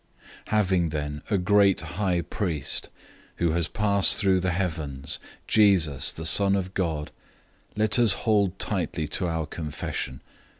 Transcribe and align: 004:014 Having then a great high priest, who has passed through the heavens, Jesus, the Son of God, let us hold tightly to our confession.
004:014 0.47 0.47
Having 0.47 0.89
then 0.89 1.21
a 1.29 1.37
great 1.37 1.81
high 1.81 2.21
priest, 2.21 2.89
who 3.35 3.51
has 3.51 3.67
passed 3.67 4.17
through 4.17 4.39
the 4.39 4.49
heavens, 4.49 5.19
Jesus, 5.47 6.11
the 6.11 6.25
Son 6.25 6.55
of 6.55 6.73
God, 6.73 7.11
let 7.75 7.99
us 7.99 8.13
hold 8.25 8.57
tightly 8.57 9.07
to 9.09 9.27
our 9.27 9.45
confession. 9.45 10.21